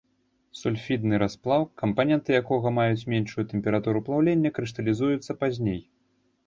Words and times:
Сульфідны 0.59 1.19
расплаў, 1.23 1.61
кампаненты 1.81 2.29
якога 2.41 2.67
маюць 2.81 3.07
меншую 3.15 3.47
тэмпературу 3.53 3.99
плаўлення, 4.09 4.49
крышталізуюцца 4.59 5.31
пазней. 5.45 5.81